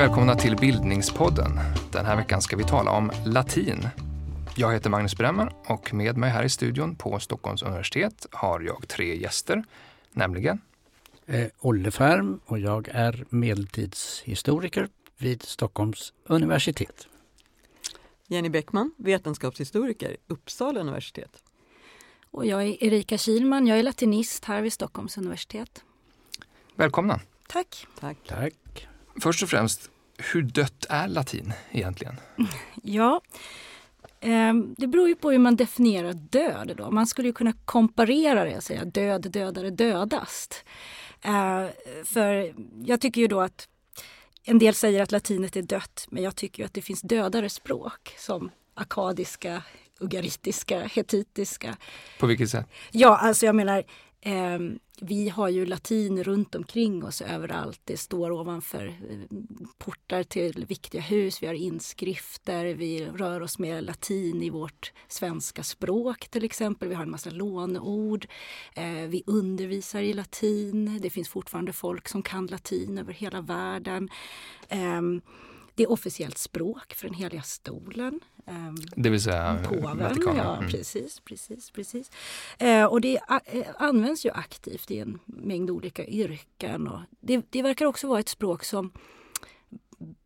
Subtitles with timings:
[0.00, 1.60] välkomna till Bildningspodden.
[1.92, 3.88] Den här veckan ska vi tala om latin.
[4.56, 8.88] Jag heter Magnus Bremmer och med mig här i studion på Stockholms universitet har jag
[8.88, 9.64] tre gäster,
[10.12, 10.60] nämligen
[11.26, 17.06] eh, Olle Färm och jag är medeltidshistoriker vid Stockholms universitet.
[18.26, 21.42] Jenny Bäckman, vetenskapshistoriker, Uppsala universitet.
[22.30, 25.84] Och jag är Erika Kilman, jag är latinist här vid Stockholms universitet.
[26.74, 27.20] Välkomna!
[27.48, 27.86] Tack!
[28.00, 28.18] Tack.
[28.28, 28.89] Tack.
[29.20, 29.90] Först och främst,
[30.32, 32.20] hur dött är latin egentligen?
[32.82, 33.20] Ja,
[34.20, 36.74] eh, det beror ju på hur man definierar död.
[36.76, 36.90] Då.
[36.90, 40.64] Man skulle ju kunna komparera det och säga död, dödare, dödast.
[41.22, 41.66] Eh,
[42.04, 43.68] för jag tycker ju då att
[44.44, 48.14] en del säger att latinet är dött, men jag tycker att det finns dödare språk
[48.18, 49.62] som akadiska,
[50.00, 51.76] ugaritiska, hetitiska.
[52.18, 52.66] På vilket sätt?
[52.90, 53.84] Ja, alltså jag menar,
[54.20, 54.58] eh,
[55.00, 57.80] vi har ju latin runt omkring oss överallt.
[57.84, 59.38] Det står ovanför eh,
[59.78, 61.42] portar till viktiga hus.
[61.42, 62.64] Vi har inskrifter.
[62.64, 66.88] Vi rör oss med latin i vårt svenska språk till exempel.
[66.88, 68.26] Vi har en massa låneord.
[68.74, 70.98] Eh, vi undervisar i latin.
[71.02, 74.08] Det finns fortfarande folk som kan latin över hela världen.
[74.68, 75.20] Ehm,
[75.74, 78.20] det är officiellt språk för den heliga stolen.
[78.46, 79.98] Ehm, det vill säga påven.
[79.98, 80.36] Vatikanen.
[80.36, 80.70] Ja, mm.
[80.70, 81.20] precis.
[81.20, 82.10] precis, precis.
[82.58, 86.88] Eh, och det eh, används ju aktivt i en mängd olika yrken.
[86.88, 88.92] Och det, det verkar också vara ett språk som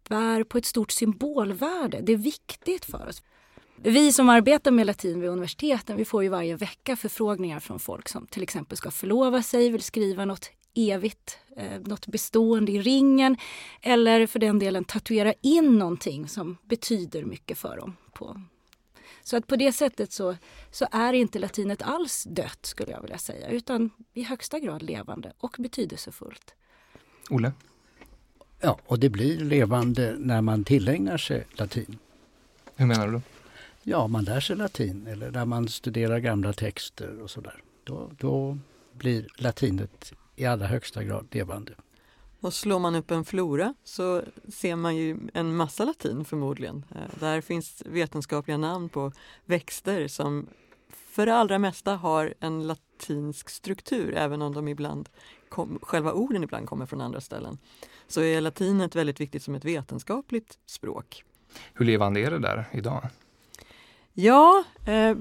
[0.08, 2.00] bär på ett stort symbolvärde.
[2.02, 3.22] Det är viktigt för oss.
[3.76, 8.08] Vi som arbetar med latin vid universiteten vi får ju varje vecka förfrågningar från folk
[8.08, 13.36] som till exempel ska förlova sig, vill skriva något evigt, eh, något bestående i ringen
[13.80, 17.96] eller för den delen tatuera in någonting som betyder mycket för dem.
[18.12, 18.40] På.
[19.22, 20.36] Så att på det sättet så,
[20.70, 25.32] så är inte latinet alls dött skulle jag vilja säga utan i högsta grad levande
[25.38, 26.54] och betydelsefullt.
[27.30, 27.52] Olle?
[28.60, 31.98] Ja, och det blir levande när man tillägnar sig latin.
[32.76, 33.20] Hur menar du?
[33.82, 37.62] Ja, man lär sig latin eller när man studerar gamla texter och sådär.
[37.84, 38.58] Då, då
[38.92, 41.72] blir latinet i allra högsta grad levande.
[42.40, 46.84] Och slår man upp en flora så ser man ju en massa latin förmodligen.
[46.94, 49.12] Eh, där finns vetenskapliga namn på
[49.44, 50.46] växter som
[50.88, 55.08] för det allra mesta har en latinsk struktur även om de ibland
[55.48, 57.58] kom, själva orden ibland kommer från andra ställen.
[58.06, 61.24] Så är latinet väldigt viktigt som ett vetenskapligt språk.
[61.74, 63.08] Hur levande är det där idag?
[64.16, 65.16] Ja, eh,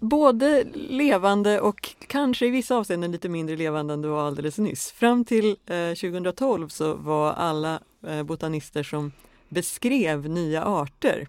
[0.00, 4.90] både levande och kanske i vissa avseenden lite mindre levande än det var alldeles nyss.
[4.90, 9.12] Fram till eh, 2012 så var alla eh, botanister som
[9.48, 11.28] beskrev nya arter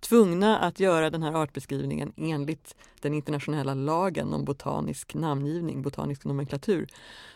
[0.00, 6.86] tvungna att göra den här artbeskrivningen enligt den internationella lagen om botanisk namngivning, botanisk nomenklatur.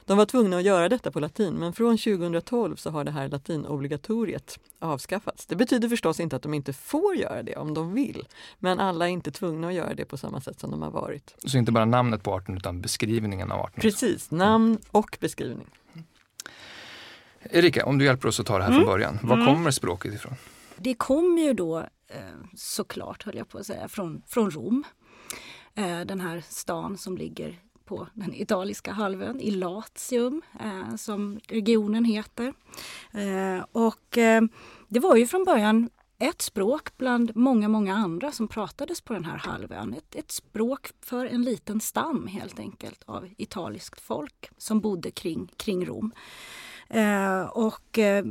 [0.05, 3.29] De var tvungna att göra detta på latin men från 2012 så har det här
[3.29, 5.47] latinobligatoriet avskaffats.
[5.47, 8.29] Det betyder förstås inte att de inte får göra det om de vill
[8.59, 11.35] men alla är inte tvungna att göra det på samma sätt som de har varit.
[11.45, 13.81] Så inte bara namnet på arten utan beskrivningen av arten?
[13.81, 15.67] Precis, namn och beskrivning.
[17.51, 18.81] Erika, om du hjälper oss att ta det här mm.
[18.81, 19.19] från början.
[19.23, 19.47] Var mm.
[19.47, 20.35] kommer språket ifrån?
[20.77, 24.85] Det kommer ju då eh, Eh, såklart, höll jag på att säga, från, från Rom.
[25.75, 32.05] Eh, den här stan som ligger på den italiska halvön, i Latium eh, som regionen
[32.05, 32.55] heter.
[33.73, 34.19] Och
[34.89, 39.25] det var ju från början ett språk bland många, många andra som pratades på den
[39.25, 39.95] här halvön.
[39.95, 45.51] Ett, ett språk för en liten stam helt enkelt av italiskt folk som bodde kring,
[45.57, 46.13] kring Rom.
[46.89, 48.25] Eh, och eh,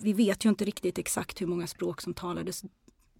[0.00, 2.64] vi vet ju inte riktigt exakt hur många språk som talades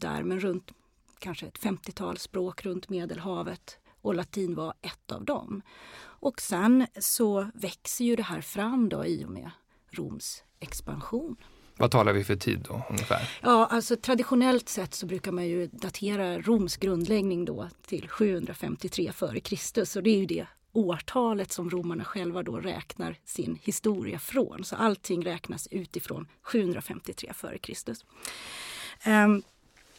[0.05, 0.73] där men runt
[1.19, 5.63] kanske ett 50-tal språk runt Medelhavet och latin var ett av dem.
[6.03, 9.51] Och sen så växer ju det här fram då i och med
[9.91, 11.37] Roms expansion.
[11.77, 13.31] Vad talar vi för tid då ungefär?
[13.43, 19.97] Ja, alltså traditionellt sett så brukar man ju datera Roms grundläggning då till 753 f.Kr.
[19.97, 24.65] och det är ju det årtalet som romarna själva då räknar sin historia från.
[24.65, 27.95] Så allting räknas utifrån 753 f.Kr.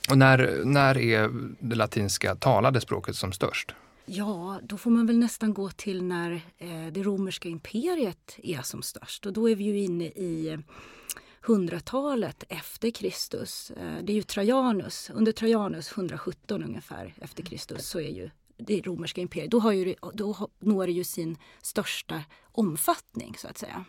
[0.09, 3.75] Och när, när är det latinska talade språket som störst?
[4.05, 8.81] Ja, då får man väl nästan gå till när eh, det romerska imperiet är som
[8.81, 9.25] störst.
[9.25, 10.59] Och då är vi ju inne i
[11.41, 13.71] hundratalet efter Kristus.
[13.71, 18.81] Eh, det är ju Trajanus, under Trajanus 117 ungefär efter Kristus så är ju det
[18.81, 23.85] romerska imperiet, då, har ju, då når det ju sin största omfattning så att säga.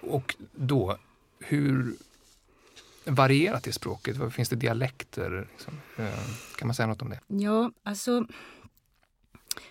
[0.00, 0.98] Och då,
[1.38, 1.96] hur
[3.06, 4.34] varierat i språket?
[4.34, 5.48] Finns det dialekter?
[5.52, 5.74] Liksom?
[5.96, 6.20] Eh,
[6.58, 7.20] kan man säga något om det?
[7.26, 8.26] Ja, alltså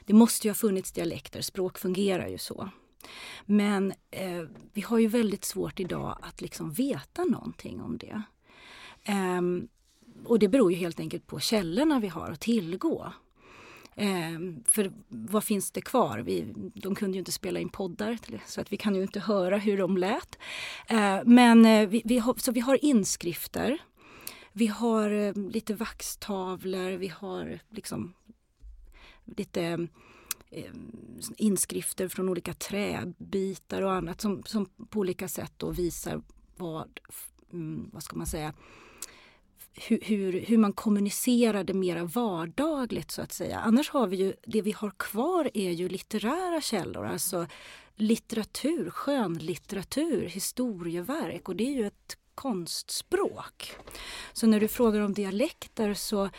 [0.05, 2.69] det måste ju ha funnits dialekter, språk fungerar ju så.
[3.45, 4.43] Men eh,
[4.73, 8.21] vi har ju väldigt svårt idag att liksom veta någonting om det.
[9.03, 9.41] Eh,
[10.25, 13.13] och det beror ju helt enkelt på källorna vi har att tillgå.
[13.95, 16.19] Ehm, för vad finns det kvar?
[16.19, 19.57] Vi, de kunde ju inte spela in poddar så att vi kan ju inte höra
[19.57, 20.37] hur de lät.
[20.87, 23.77] Ehm, men eh, vi, vi har, så vi har inskrifter.
[24.51, 28.13] Vi har eh, lite vaxtavlor, vi har liksom
[29.25, 29.89] lite ehm,
[31.37, 36.21] inskrifter från olika träbitar och annat som, som på olika sätt då visar
[36.57, 36.99] vad,
[37.53, 38.53] mm, vad ska man säga,
[39.75, 43.59] hur, hur, hur, man kommunicerade mera vardagligt så att säga.
[43.59, 47.47] Annars har vi ju, det vi har kvar är ju litterära källor, alltså
[47.95, 53.75] litteratur, skönlitteratur, historieverk och det är ju ett konstspråk.
[54.33, 56.29] Så när du frågar om dialekter så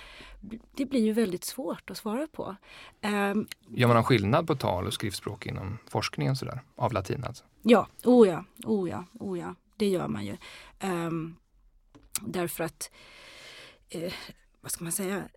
[0.74, 2.56] det blir ju väldigt svårt att svara på.
[3.02, 7.44] Um, Gör man någon skillnad på tal och skriftspråk inom forskningen sådär, av latin alltså?
[7.62, 10.36] Ja, oh ja, oh ja, oh ja, det gör man ju.
[10.82, 11.36] Um,
[12.20, 12.90] därför att
[13.88, 14.12] eh,
[14.60, 15.28] vad ska man säga,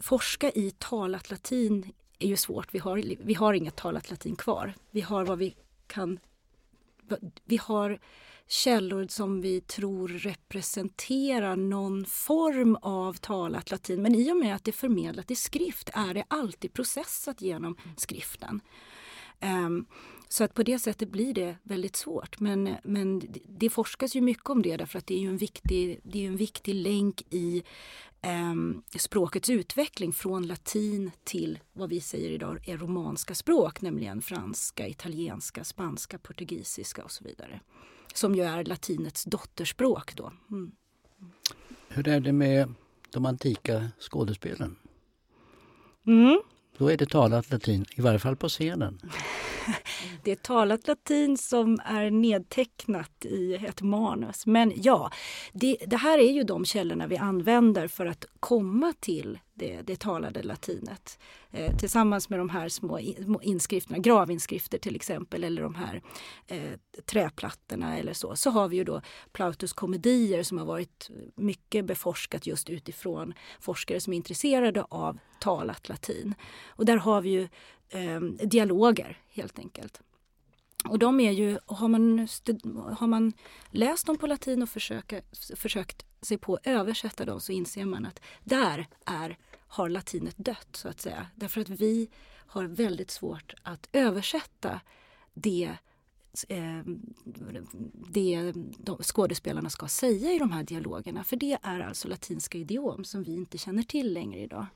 [0.00, 2.74] forska i talat latin är ju svårt.
[2.74, 4.74] Vi har, vi har inget talat latin kvar.
[4.90, 5.56] Vi har vad vi
[5.86, 6.18] kan...
[7.44, 7.98] Vi har
[8.46, 14.02] källor som vi tror representerar någon form av talat latin.
[14.02, 17.76] Men i och med att det är förmedlat i skrift är det alltid processat genom
[17.96, 18.60] skriften.
[19.40, 19.86] Um,
[20.32, 22.40] så att på det sättet blir det väldigt svårt.
[22.40, 26.00] Men, men det forskas ju mycket om det därför att det är ju en viktig,
[26.02, 27.62] det är en viktig länk i
[28.22, 28.54] eh,
[28.98, 35.64] språkets utveckling från latin till vad vi säger idag är romanska språk, nämligen franska, italienska,
[35.64, 37.60] spanska, portugisiska och så vidare.
[38.14, 40.32] Som ju är latinets dotterspråk då.
[40.50, 40.72] Mm.
[41.88, 42.74] Hur är det med
[43.10, 44.76] de antika skådespelen?
[46.06, 46.40] Mm.
[46.80, 49.00] Då är det talat latin, i varje fall på scenen.
[50.24, 54.46] det är talat latin som är nedtecknat i ett manus.
[54.46, 55.10] Men ja,
[55.52, 60.00] det, det här är ju de källorna vi använder för att komma till det, det
[60.00, 61.18] talade latinet.
[61.50, 63.00] Eh, tillsammans med de här små
[63.42, 66.02] inskrifterna, gravinskrifter till exempel, eller de här
[66.46, 66.72] eh,
[67.06, 69.00] träplattorna eller så, så har vi ju då
[69.32, 75.88] Plautus komedier som har varit mycket beforskat just utifrån forskare som är intresserade av talat
[75.88, 76.34] latin.
[76.66, 77.48] Och där har vi ju
[77.88, 80.00] eh, dialoger helt enkelt.
[80.88, 82.28] Och de är ju, har man,
[82.98, 83.32] har man
[83.70, 85.20] läst dem på latin och försöka,
[85.56, 90.68] försökt sig på att översätta dem så inser man att där är, har latinet dött
[90.72, 91.26] så att säga.
[91.34, 92.08] Därför att vi
[92.46, 94.80] har väldigt svårt att översätta
[95.34, 95.76] det
[96.48, 96.80] eh,
[98.10, 101.24] det de skådespelarna ska säga i de här dialogerna.
[101.24, 104.66] För det är alltså latinska idiom som vi inte känner till längre idag.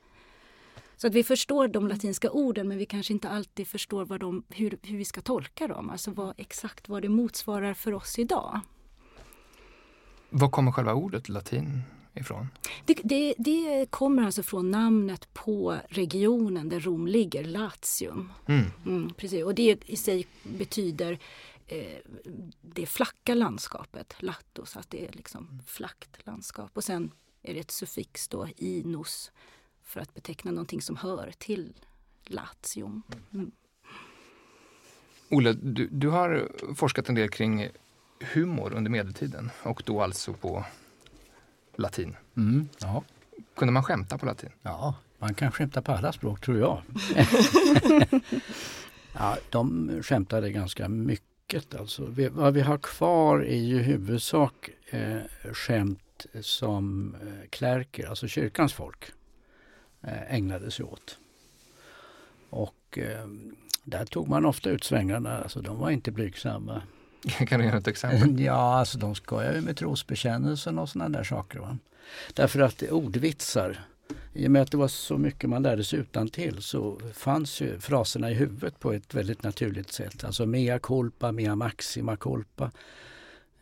[0.97, 4.43] Så att vi förstår de latinska orden men vi kanske inte alltid förstår vad de,
[4.49, 5.89] hur, hur vi ska tolka dem.
[5.89, 8.59] Alltså vad, exakt vad det motsvarar för oss idag.
[10.37, 11.81] Var kommer själva ordet latin
[12.13, 12.47] ifrån?
[12.85, 18.31] Det, det, det, kommer alltså från namnet på regionen där Rom ligger, Latium.
[18.45, 18.65] Mm.
[18.85, 19.43] Mm, precis.
[19.43, 21.19] Och det i sig betyder
[21.67, 21.97] eh,
[22.61, 26.71] det flacka landskapet, latos, att det är liksom flackt landskap.
[26.73, 27.11] Och sen
[27.41, 29.31] är det ett suffix då, inos,
[29.83, 31.73] för att beteckna någonting som hör till
[32.23, 33.01] Latium.
[33.33, 33.51] Mm.
[35.29, 37.69] Olle, du, du har forskat en del kring
[38.19, 40.65] humor under medeltiden och då alltså på
[41.75, 42.15] latin.
[42.37, 43.03] Mm, ja.
[43.55, 44.49] Kunde man skämta på latin?
[44.61, 46.81] Ja, man kan skämta på alla språk tror jag.
[49.13, 51.75] ja, de skämtade ganska mycket.
[51.75, 52.05] Alltså.
[52.05, 55.21] Vi, vad vi har kvar är ju huvudsak eh,
[55.53, 59.11] skämt som eh, klärker, alltså kyrkans folk,
[60.01, 61.17] eh, ägnade sig åt.
[62.49, 63.27] Och eh,
[63.83, 66.81] där tog man ofta ut svängarna, alltså de var inte blygsamma.
[67.47, 68.39] kan du ge ett exempel?
[68.39, 71.59] Ja, alltså de skojar ju med trosbekännelsen och sådana där saker.
[71.59, 71.77] Va?
[72.33, 73.79] Därför att ordvitsar,
[74.33, 77.61] i och med att det var så mycket man lärde sig utan till så fanns
[77.61, 80.23] ju fraserna i huvudet på ett väldigt naturligt sätt.
[80.23, 82.71] Alltså mea culpa, mea maxima culpa.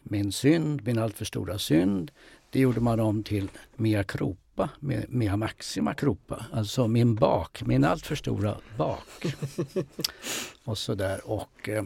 [0.03, 2.11] Min synd, min alltför stora synd.
[2.49, 4.69] Det gjorde man om till mea kropa,
[5.07, 6.45] mea maxima kropa.
[6.51, 9.35] Alltså min bak, min alltför stora bak.
[10.63, 11.21] och sådär.
[11.29, 11.83] Och Eh,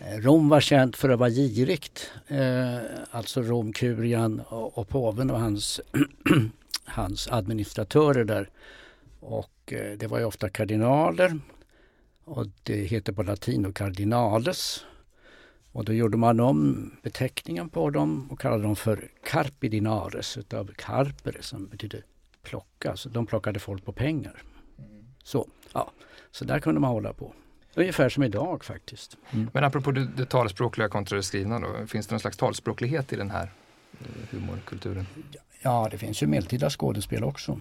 [0.00, 2.10] Rom var känt för att vara girigt.
[2.28, 2.78] Eh,
[3.10, 5.80] alltså Romkurian och, och påven och hans,
[6.84, 8.48] hans administratörer där.
[9.20, 11.40] Och eh, det var ju ofta kardinaler.
[12.24, 14.84] Och det heter på latin cardinales.
[15.72, 21.42] Och då gjorde man om beteckningen på dem och kallade dem för carpidinares utav carpere
[21.42, 22.04] som betyder
[22.42, 22.96] plocka.
[22.96, 24.42] Så de plockade folk på pengar.
[25.22, 25.92] Så, ja.
[26.30, 27.34] så där kunde man hålla på.
[27.80, 29.16] Ungefär som idag faktiskt.
[29.30, 29.50] Mm.
[29.52, 33.16] Men apropå det, det talspråkliga kontra det skrivna då, finns det någon slags talspråklighet i
[33.16, 33.52] den här
[34.00, 35.06] eh, humorkulturen?
[35.62, 37.60] Ja, det finns ju medeltida skådespel också.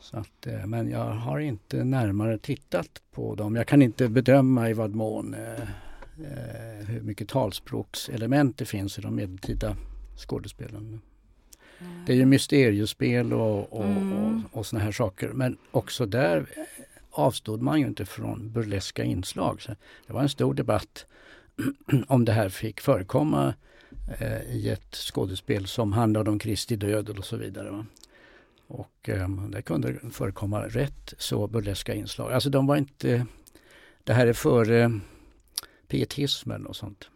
[0.00, 3.56] Så att, eh, men jag har inte närmare tittat på dem.
[3.56, 9.02] Jag kan inte bedöma i vad mån eh, eh hur mycket talspråkselement det finns i
[9.02, 9.76] de medeltida
[10.16, 11.00] skådespelen.
[12.06, 14.12] Det är ju mysteriespel och, och, mm.
[14.52, 15.28] och, och såna här saker.
[15.28, 16.46] Men också där
[17.18, 19.62] avstod man ju inte från burleska inslag.
[19.62, 19.74] Så
[20.06, 21.06] det var en stor debatt
[22.08, 23.54] om det här fick förekomma
[24.18, 27.70] eh, i ett skådespel som handlade om Kristi död och så vidare.
[27.70, 27.86] Va?
[28.66, 32.32] Och eh, det kunde förekomma rätt så burleska inslag.
[32.32, 33.26] Alltså de var inte...
[34.04, 35.00] Det här är före
[35.88, 37.10] pietismen och sånt.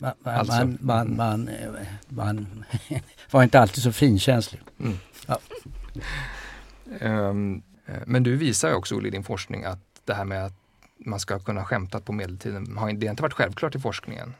[0.00, 0.52] Man, alltså.
[0.52, 1.70] man, man, man, eh,
[2.08, 2.64] man
[3.30, 4.60] var inte alltid så finkänslig.
[4.78, 4.96] Mm.
[5.26, 5.38] Ja.
[7.00, 10.44] Um, Eh, men du visar ju också, Olle, i din forskning att det här med
[10.44, 10.54] att
[10.98, 14.34] man ska kunna skämta på medeltiden, det har inte varit självklart i forskningen?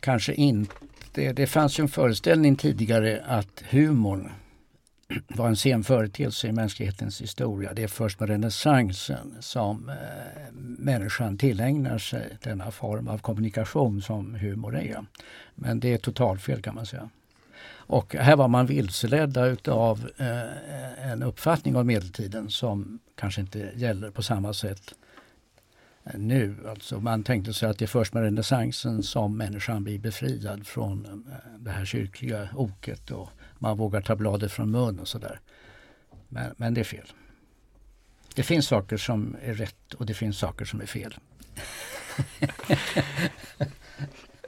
[0.00, 1.32] Kanske inte.
[1.32, 4.30] Det fanns ju en föreställning tidigare att humorn
[5.28, 7.72] var en sen företeelse i mänsklighetens historia.
[7.74, 9.94] Det är först med renässansen som eh,
[10.78, 15.06] människan tillägnar sig denna form av kommunikation som humor är.
[15.54, 17.10] Men det är totalfel kan man säga.
[17.88, 24.10] Och här var man vilseledda utav eh, en uppfattning av medeltiden som kanske inte gäller
[24.10, 24.94] på samma sätt
[26.14, 26.56] nu.
[26.68, 31.06] Alltså man tänkte sig att det är först med renässansen som människan blir befriad från
[31.06, 31.12] eh,
[31.58, 35.40] det här kyrkliga oket och man vågar ta bladet från mun och sådär.
[36.28, 37.12] Men, men det är fel.
[38.34, 41.16] Det finns saker som är rätt och det finns saker som är fel.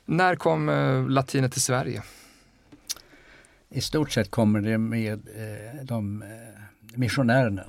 [0.04, 2.02] När kom eh, latinet till Sverige?
[3.72, 6.28] I stort sett kommer det med eh, de eh,
[6.94, 7.64] missionärerna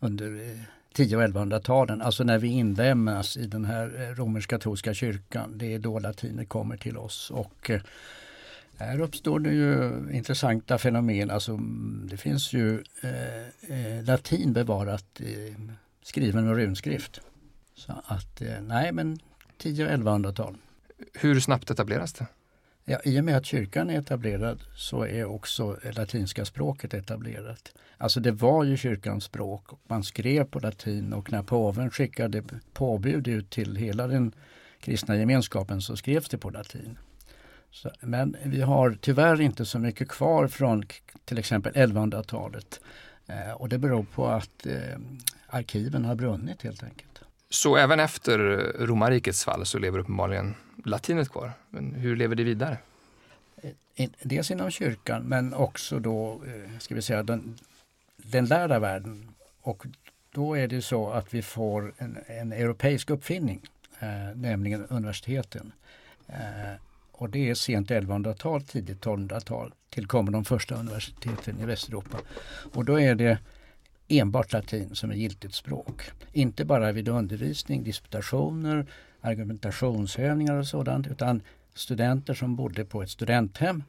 [0.00, 0.60] under eh,
[0.92, 5.58] 10 och 1100-talen, alltså när vi inlemmas i den här eh, romersk-katolska kyrkan.
[5.58, 7.30] Det är då latinet kommer till oss.
[7.30, 7.80] Och eh,
[8.78, 11.30] här uppstår det ju intressanta fenomen.
[11.30, 15.54] Alltså, mm, det finns ju eh, eh, latin bevarat i
[16.02, 17.20] skriven med runskrift.
[17.74, 19.18] Så att eh, nej men
[19.58, 20.56] 10 och 1100-tal.
[21.12, 22.26] Hur snabbt etableras det?
[22.88, 27.74] Ja, I och med att kyrkan är etablerad så är också latinska språket etablerat.
[27.98, 32.42] Alltså det var ju kyrkans språk och man skrev på latin och när påven skickade
[32.72, 34.32] påbud ut till hela den
[34.80, 36.98] kristna gemenskapen så skrevs det på latin.
[37.70, 40.84] Så, men vi har tyvärr inte så mycket kvar från
[41.24, 42.80] till exempel 1100-talet.
[43.26, 44.98] Eh, och det beror på att eh,
[45.46, 47.15] arkiven har brunnit helt enkelt.
[47.50, 48.38] Så även efter
[48.78, 51.52] romarrikets fall så lever uppenbarligen latinet kvar.
[51.70, 52.78] Men hur lever det vidare?
[53.96, 57.58] Eh, dels inom kyrkan men också då, eh, ska vi säga, den,
[58.16, 59.28] den lärda världen.
[59.60, 59.86] Och
[60.30, 63.60] då är det så att vi får en, en europeisk uppfinning,
[63.98, 65.72] eh, nämligen universiteten.
[66.28, 66.80] Eh,
[67.12, 72.18] och det är sent 1100-tal, tidigt 1200-tal tillkommer de första universiteten i Västeuropa.
[72.72, 73.38] Och då är det
[74.08, 76.02] enbart latin som är giltigt språk.
[76.32, 78.86] Inte bara vid undervisning, disputationer,
[79.20, 81.42] argumentationsövningar och sådant utan
[81.74, 83.82] studenter som bodde på ett studenthem.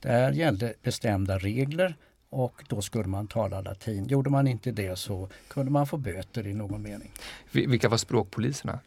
[0.00, 1.94] Där gällde bestämda regler
[2.30, 4.08] och då skulle man tala latin.
[4.08, 7.10] Gjorde man inte det så kunde man få böter i någon mening.
[7.52, 8.78] Vilka var språkpoliserna?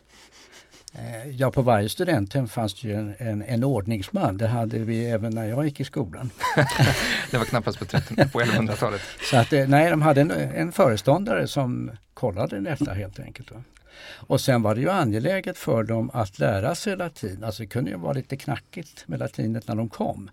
[0.96, 4.38] Eh, ja, på varje studenthem fanns det ju en, en, en ordningsman.
[4.38, 6.30] Det hade vi även när jag gick i skolan.
[7.32, 9.02] det var knappast på, på 1100-talet.
[9.32, 13.52] Så att, eh, nej, de hade en, en föreståndare som kollade detta helt enkelt.
[13.52, 13.64] Va?
[14.28, 17.44] Och sen var det ju angeläget för dem att lära sig latin.
[17.44, 20.30] Alltså det kunde ju vara lite knackigt med latinet när de kom.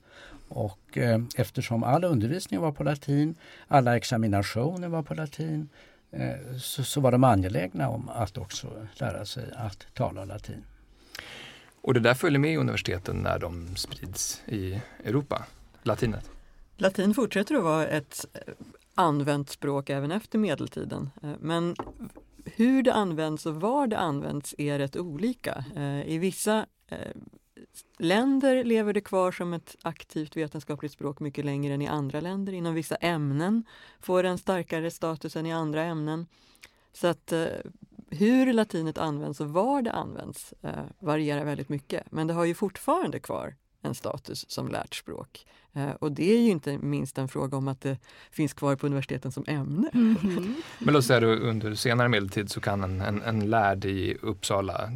[0.49, 3.35] Och eh, eftersom all undervisning var på latin,
[3.69, 5.69] alla examinationer var på latin,
[6.59, 10.65] så, så var de angelägna om att också lära sig att tala latin.
[11.83, 15.45] Och det där följer med i universiteten när de sprids i Europa,
[15.83, 16.31] latinet?
[16.77, 18.41] Latin fortsätter att vara ett eh,
[18.95, 21.11] använt språk även efter medeltiden.
[21.23, 21.77] Eh, men
[22.45, 25.65] hur det används och var det används är rätt olika.
[26.07, 26.67] I vissa
[27.99, 32.53] länder lever det kvar som ett aktivt vetenskapligt språk mycket längre än i andra länder.
[32.53, 33.65] Inom vissa ämnen
[34.01, 36.27] får det en starkare status än i andra ämnen.
[36.93, 37.47] Så att eh,
[38.11, 42.13] hur latinet används och var det används eh, varierar väldigt mycket.
[42.13, 45.47] Men det har ju fortfarande kvar en status som lärt språk.
[45.73, 47.99] Eh, och det är ju inte minst en fråga om att det
[48.31, 49.91] finns kvar på universiteten som ämne.
[49.95, 50.55] Mm -hmm.
[50.79, 54.91] Men låt säga att under senare medeltid så kan en, en, en lärd i Uppsala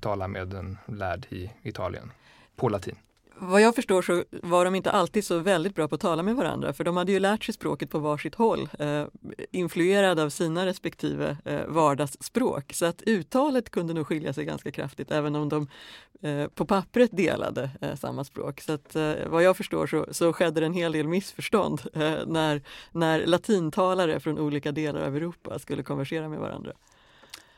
[0.00, 2.10] tala med en lärd i Italien
[2.58, 2.96] på latin?
[3.40, 6.36] vad jag förstår så var de inte alltid så väldigt bra på att tala med
[6.36, 9.04] varandra för de hade ju lärt sig språket på varsitt håll, eh,
[9.50, 12.72] influerad av sina respektive eh, vardagsspråk.
[12.72, 15.68] Så att uttalet kunde nog skilja sig ganska kraftigt även om de
[16.22, 18.60] eh, på pappret delade eh, samma språk.
[18.60, 22.18] Så att, eh, vad jag förstår så, så skedde det en hel del missförstånd eh,
[22.26, 22.62] när,
[22.92, 26.72] när latintalare från olika delar av Europa skulle konversera med varandra.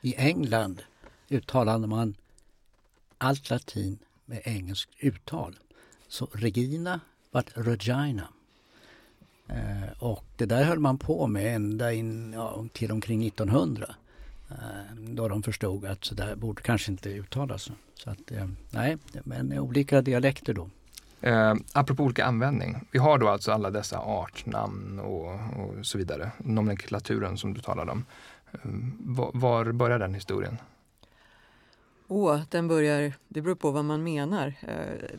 [0.00, 0.82] I England
[1.28, 2.14] uttalade man
[3.18, 3.98] allt latin
[4.30, 5.58] med engelskt uttal.
[6.08, 8.28] Så Regina vart Regina.
[9.48, 13.94] Eh, och det där höll man på med ända in ja, till omkring 1900.
[14.50, 17.70] Eh, då de förstod att så där borde kanske inte uttalas.
[17.94, 20.68] Så att, eh, nej, men olika dialekter då.
[21.20, 22.86] Eh, apropå olika användning.
[22.90, 26.30] Vi har då alltså alla dessa artnamn och, och så vidare.
[26.38, 28.04] Nomenklaturen som du talade om.
[28.52, 28.58] Eh,
[28.98, 30.58] var, var börjar den historien?
[32.12, 34.54] Åh, den börjar, det beror på vad man menar.
[34.60, 35.16] Eh,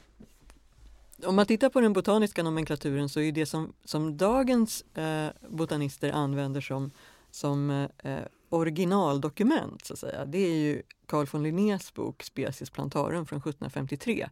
[1.27, 6.11] om man tittar på den botaniska nomenklaturen så är det som, som dagens eh, botanister
[6.11, 6.91] använder som,
[7.31, 8.19] som eh,
[8.49, 10.25] originaldokument, så att säga.
[10.25, 14.29] det är ju Carl von Linnés bok Species plantarum från 1753.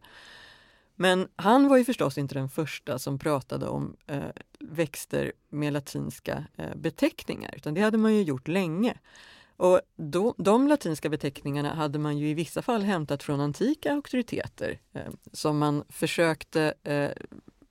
[0.96, 4.22] Men han var ju förstås inte den första som pratade om eh,
[4.58, 8.96] växter med latinska eh, beteckningar, utan det hade man ju gjort länge.
[9.60, 14.78] Och då, de latinska beteckningarna hade man ju i vissa fall hämtat från antika auktoriteter
[14.92, 15.02] eh,
[15.32, 17.10] som man försökte eh,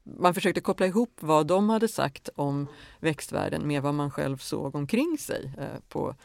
[0.04, 2.68] man försökte koppla ihop vad de hade sagt om
[3.00, 6.16] växtvärlden med vad man själv såg omkring sig eh, på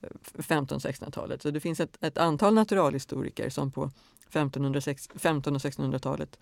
[0.00, 1.42] eh, 1500-1600-talet.
[1.42, 3.90] Så det finns ett, ett, antal naturalhistoriker som på
[4.28, 6.38] 1500 och 1600-talet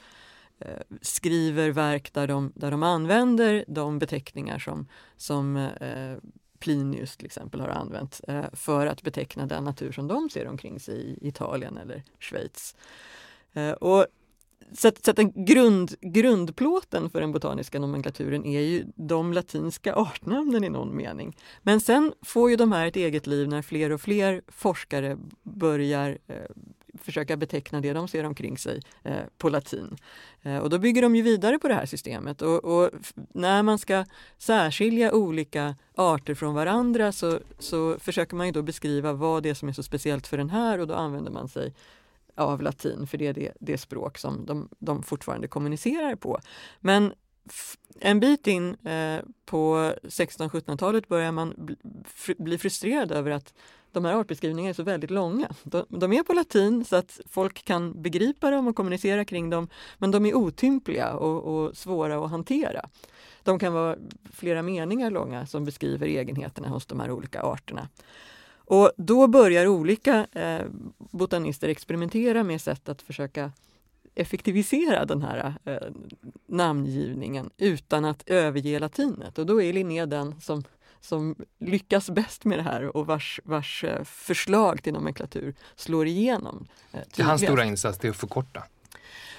[0.59, 6.17] eh, skriver verk där de, där de använder de beteckningar som, som eh,
[6.63, 10.81] Plinius till exempel har använt eh, för att beteckna den natur som de ser omkring
[10.81, 12.77] sig i Italien eller Schweiz.
[13.53, 14.07] Eh, och
[14.73, 19.95] så att, så att den grund, grundplåten för den botaniska nomenklaturen är ju de latinska
[19.95, 21.37] artnamnen i någon mening.
[21.63, 26.19] Men sen får ju de här ett eget liv när fler och fler forskare börjar
[26.27, 26.37] eh,
[26.99, 29.97] försöka beteckna det de ser omkring sig eh, på latin.
[30.43, 32.91] Eh, och då bygger de ju vidare på det här systemet och, och,
[33.33, 34.05] när man ska
[34.39, 39.55] särskilja olika arter från varandra så, så försöker man ju då beskriva vad det är
[39.55, 41.75] som är så speciellt för den här och då använder man sig
[42.35, 46.41] av latin för det är det, det språk som de, de fortfarande kommunicerar på.
[46.81, 47.13] Men
[48.01, 51.77] en bit in eh, på 1600-1700-talet börjar man
[52.39, 53.55] bli frustrerad över att
[53.93, 55.49] de här artbeskrivningarna är så väldigt långa.
[55.63, 59.69] De, de, är på latin så att folk kan begripa dem och kommunicera kring dem
[59.99, 62.89] men de är otympliga och, och svåra att hantera.
[63.43, 63.97] De kan vara
[64.33, 67.89] flera meningar långa som beskriver egenheterna hos de här olika arterna.
[68.55, 70.67] Och då börjar olika eh,
[70.99, 73.53] botanister experimentera med sätt att försöka
[74.15, 75.77] effektivisera den här eh,
[76.47, 79.39] namngivningen utan att överge latinet.
[79.39, 80.65] Och då är Linné den som,
[81.03, 86.69] som lyckas bäst med det här och vars, vars eh, förslag till nomenklatur slår igenom.
[86.93, 88.63] Eh, hans stora insats, är att förkorta.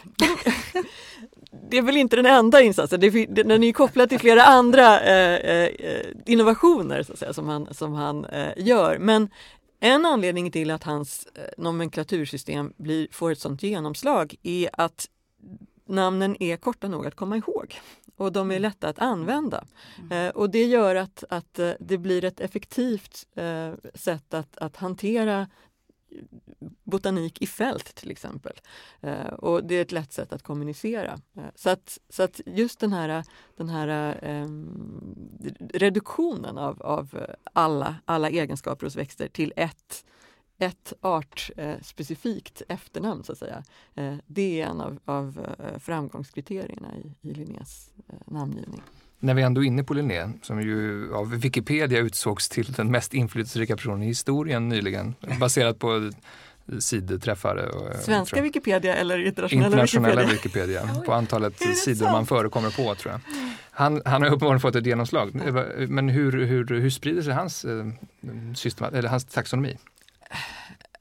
[1.70, 3.00] det är väl inte den enda insatsen,
[3.30, 7.94] den är kopplad till flera andra eh, eh, innovationer så att säga, som han, som
[7.94, 8.26] han
[8.58, 8.98] gör.
[8.98, 9.30] Men
[9.80, 15.08] en anledning till att hans nomenklatursystem blir, får ett sånt genomslag är att
[15.86, 17.80] namnen är korta nog att komma ihåg
[18.16, 19.64] och de är lätta att använda.
[20.00, 20.28] Mm.
[20.28, 24.76] Eh, och det gör att, att eh, det blir ett effektivt eh, sätt att, att
[24.76, 25.48] hantera
[26.84, 28.54] botanik i fält till exempel.
[29.02, 31.20] Eh, och det är ett lätt sätt att kommunicera.
[31.38, 33.24] Eh, så, att, så att just den här,
[33.58, 34.48] den här eh,
[35.74, 40.06] reduktionen av, av alla, alla egenskaper hos växter till ett
[40.64, 43.64] ett artspecifikt eh, efternamn så att säga.
[43.96, 47.90] Eh, det är en av, av eh, framgångskriterierna i, i Linnés
[48.26, 48.82] namngivning.
[49.20, 53.14] När vi ändå är inne på Linné, som ju av Wikipedia utsågs till den mest
[53.14, 56.12] inflytelserika personen i historien nyligen, baserat på
[56.80, 57.72] sidträffar.
[58.02, 60.82] Svenska Wikipedia eller internationella, internationella Wikipedia?
[60.82, 63.22] Wikipedia på antalet sidor man förekommer på tror jag.
[63.72, 65.36] Han, han har uppenbarligen fått ett genomslag.
[65.90, 67.66] Men hur, hur, hur sprider sig hans,
[68.56, 69.78] system, eller hans taxonomi?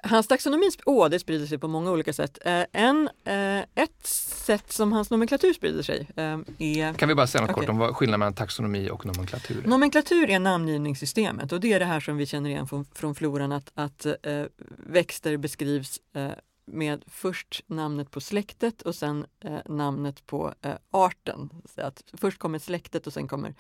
[0.04, 2.38] Hans taxonomi oh, det sprider sig på många olika sätt.
[2.44, 6.94] Eh, en, eh, ett sätt som hans nomenklatur sprider sig eh, är...
[6.94, 7.60] Kan vi bara säga något okay.
[7.60, 9.68] kort om vad skillnaden mellan taxonomi och nomenklatur är?
[9.68, 13.52] Nomenklatur är namngivningssystemet och det är det här som vi känner igen från, från floran
[13.52, 14.44] att, att eh,
[14.86, 16.30] växter beskrivs eh,
[16.64, 21.50] med först namnet på släktet och sen eh, namnet på eh, arten.
[21.74, 23.54] Så att först kommer släktet och sen kommer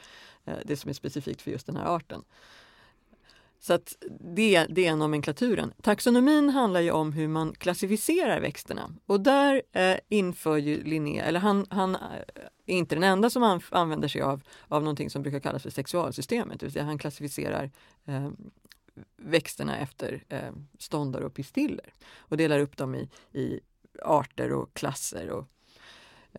[0.44, 2.22] eh, det som är specifikt för just den här arten
[3.62, 5.72] så att det, det är nomenklaturen.
[5.82, 11.40] Taxonomin handlar ju om hur man klassificerar växterna och där eh, inför ju Linné, eller
[11.40, 12.00] han, han eh,
[12.66, 16.60] är inte den enda som använder sig av, av någonting som brukar kallas för sexualsystemet,
[16.60, 17.70] det vill säga han klassificerar
[18.04, 18.28] eh,
[19.16, 23.60] växterna efter eh, ståndar och pistiller och delar upp dem i, i
[24.02, 25.30] arter och klasser.
[25.30, 25.48] Och,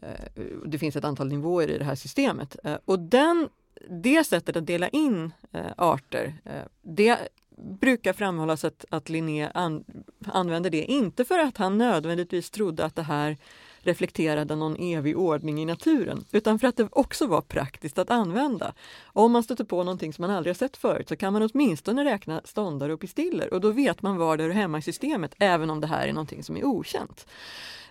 [0.02, 2.56] eh, det finns ett antal nivåer i det här systemet.
[2.64, 3.50] Eh, och den,
[3.90, 7.18] det sättet att dela in eh, arter, eh, det
[7.58, 9.84] brukar framhållas att, att Linné an,
[10.26, 13.38] använder det, inte för att han nödvändigtvis trodde att det här
[13.84, 18.74] reflekterade någon evig ordning i naturen, utan för att det också var praktiskt att använda.
[19.06, 22.06] Om man stöter på någonting som man aldrig har sett förut så kan man åtminstone
[22.06, 25.70] räkna ståndare och pistiller och då vet man var det hör hemma i systemet, även
[25.70, 27.26] om det här är någonting som är okänt.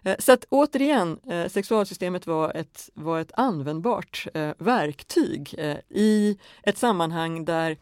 [0.02, 5.54] Eh, så att återigen, eh, sexualsystemet var ett, var ett användbart eh, verktyg
[5.88, 7.76] i ett sammanhang där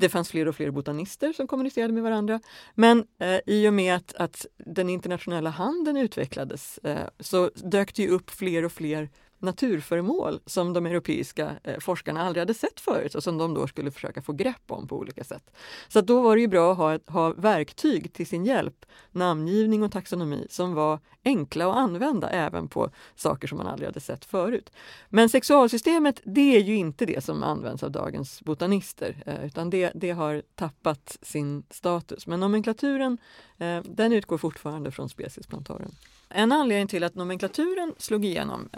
[0.00, 2.40] det fanns fler och fler botanister som kommunicerade med varandra.
[2.74, 8.08] Men eh, i och med att, att, den internationella handeln utvecklades eh, så dök det
[8.08, 9.08] upp fler och fler
[9.42, 13.90] naturföremål som de europeiska eh, forskarna aldrig hade sett förut och som de då skulle
[13.90, 15.50] försöka få grepp om på olika sätt.
[15.88, 19.92] Så då var det ju bra att ha, ha verktyg till sin hjälp, namngivning och
[19.92, 24.70] taxonomi, som var enkla att använda även på saker som man aldrig hade sett förut.
[25.08, 29.92] Men sexualsystemet, det är ju inte det som används av dagens botanister, eh, utan det,
[29.94, 32.26] det har tappat sin status.
[32.26, 33.18] Men nomenklaturen,
[33.58, 35.90] eh, den utgår fortfarande från speciesplantören.
[36.28, 38.68] En anledning till att nomenklaturen slog igenom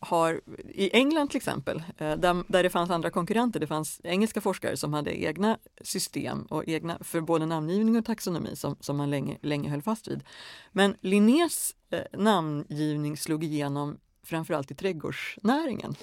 [0.00, 4.40] har i England till exempel, eh, där, där det fanns andra konkurrenter, det fanns engelska
[4.40, 9.10] forskare som hade egna system och egna för både namngivning och taxonomi som, som man
[9.10, 10.24] länge, länge höll fast vid.
[10.72, 15.94] Men Linnés eh, namngivning slog igenom framförallt i trädgårdsnäringen.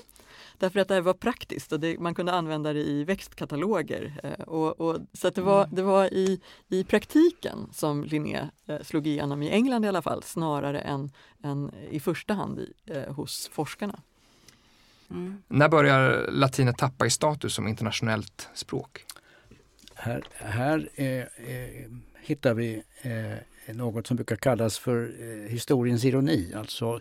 [0.57, 4.19] Därför att det var praktiskt och det, man kunde använda det i växtkataloger.
[4.23, 5.75] Eh, och, och, så det var, mm.
[5.75, 10.23] det var i, i praktiken som Linné eh, slog igenom i England i alla fall
[10.23, 11.11] snarare än,
[11.43, 13.99] än i första hand i, eh, hos forskarna.
[15.09, 15.43] Mm.
[15.47, 19.05] När börjar latinet tappa i status som internationellt språk?
[19.95, 21.91] Här, här eh, eh,
[22.21, 26.53] hittar vi eh, något som brukar kallas för eh, historiens ironi.
[26.55, 26.99] Alltså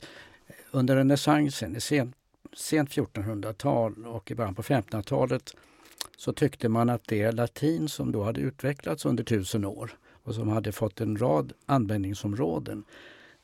[0.71, 2.17] under renässansen, sent
[2.57, 5.55] sent 1400-tal och i början på 1500-talet
[6.17, 9.91] så tyckte man att det latin som då hade utvecklats under tusen år
[10.23, 12.85] och som hade fått en rad användningsområden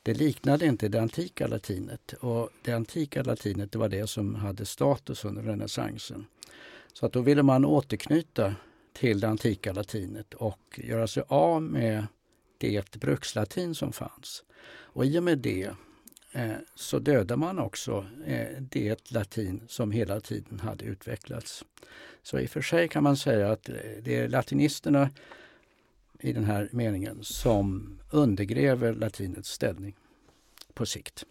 [0.03, 2.13] det liknade inte det antika latinet.
[2.13, 6.25] Och det antika latinet det var det som hade status under renässansen.
[6.93, 8.55] Så att då ville man återknyta
[8.93, 12.07] till det antika latinet och göra sig av med
[12.57, 14.43] det brukslatin som fanns.
[14.71, 15.71] Och i och med det
[16.75, 21.65] så dödar man också eh, det latin som hela tiden hade utvecklats.
[22.23, 25.09] Så i och för sig kan man säga att eh, det är latinisterna
[26.19, 29.95] i den här meningen som undergräver latinets ställning
[30.73, 31.25] på sikt.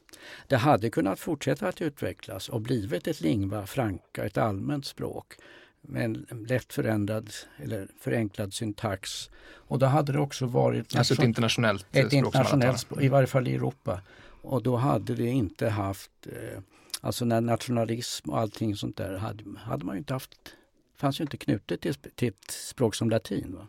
[0.47, 5.35] Det hade kunnat fortsätta att utvecklas och blivit ett lingua franca, ett allmänt språk
[5.81, 9.31] med en lätt förändrad eller förenklad syntax.
[9.53, 10.97] Och då hade det också varit...
[10.97, 12.13] Alltså ett internationellt ett språk?
[12.13, 14.01] internationellt språk, i varje fall i Europa.
[14.43, 16.61] Och då hade det inte haft, eh,
[17.01, 20.55] alltså när nationalism och allting sånt där hade, hade man ju inte haft,
[20.97, 23.55] fanns ju inte knutet till, till ett språk som latin.
[23.59, 23.67] Va?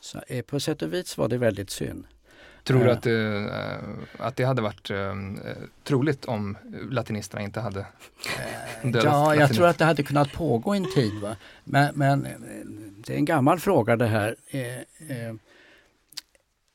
[0.00, 2.04] Så eh, på sätt och vis var det väldigt synd.
[2.64, 3.36] Tror du att det,
[4.18, 5.14] eh, att det hade varit eh,
[5.84, 6.56] troligt om
[6.90, 7.86] latinisterna inte hade
[8.82, 9.54] dödat Ja, jag latinist?
[9.54, 11.20] tror att det hade kunnat pågå en tid.
[11.20, 11.36] Va?
[11.64, 12.26] Men, men
[13.06, 14.36] det är en gammal fråga det här.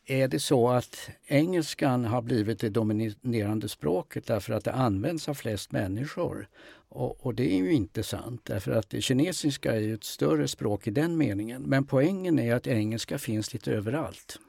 [0.09, 5.33] Är det så att engelskan har blivit det dominerande språket därför att det används av
[5.33, 6.47] flest människor?
[6.89, 10.91] Och, och, det är ju inte sant därför att kinesiska är ett större språk i
[10.91, 11.61] den meningen.
[11.61, 14.39] Men poängen är att engelska finns lite överallt.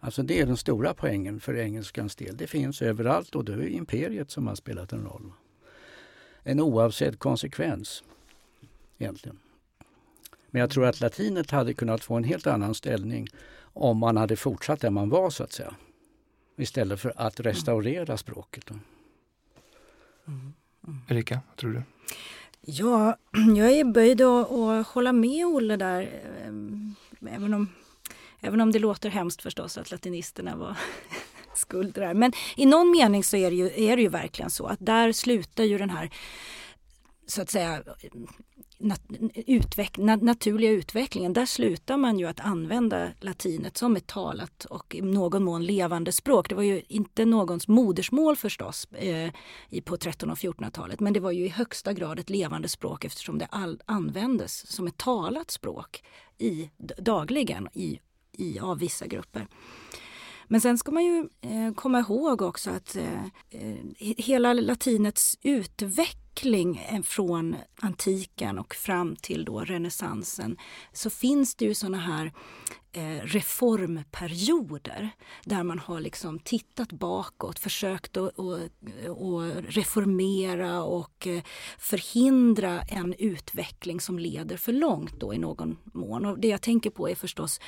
[0.00, 2.36] Alltså det är den stora poängen för engelskans del.
[2.36, 5.32] Det finns överallt och det är imperiet som har spelat en roll.
[6.42, 8.04] En oavsedd konsekvens
[8.98, 9.38] egentligen.
[10.50, 13.28] Men jag tror att latinet hade kunnat få en helt annan ställning
[13.74, 15.74] om man hade fortsatt där man var så att säga.
[16.56, 18.70] Istället för att restaurera språket.
[18.70, 18.80] Mm.
[20.26, 21.00] Mm.
[21.08, 21.82] Erika, vad tror du?
[22.60, 23.16] Ja,
[23.56, 26.22] jag är böjd att, att hålla med Olle där.
[26.44, 26.94] Ehm,
[27.28, 27.68] även om,
[28.40, 30.76] även om det låter hemskt förstås att latinisterna var
[31.54, 32.14] skuld där.
[32.14, 35.12] Men i någon mening så är det, ju, är det ju verkligen så att där
[35.12, 36.10] slutar ju den här
[37.26, 37.82] så att säga
[38.84, 39.02] nat
[39.34, 44.94] utveck nat naturliga utvecklingen, där slutar man ju att använda latinet som ett talat och
[44.94, 46.48] i någon mån levande språk.
[46.48, 49.30] Det var ju inte någons modersmål förstås eh,
[49.84, 53.38] på 1300 och 1400-talet men det var ju i högsta grad ett levande språk eftersom
[53.38, 56.04] det all, användes som ett talat språk
[56.38, 58.00] i, dagligen i,
[58.32, 59.46] i, av vissa grupper.
[60.48, 63.76] Men sen ska man ju eh, komma ihåg också att eh, eh
[64.16, 70.56] hela latinets utveckling utveckling eh, från antiken och fram till då renässansen
[70.92, 72.32] så finns det ju såna här
[72.92, 75.10] eh, reformperioder
[75.44, 78.60] där man har liksom tittat bakåt, försökt att, att,
[79.02, 81.42] att reformera och eh,
[81.78, 86.24] förhindra en utveckling som leder för långt då i någon mån.
[86.24, 87.60] Och det jag tänker på är förstås